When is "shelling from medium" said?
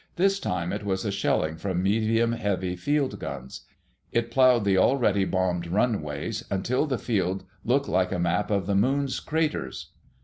1.11-2.31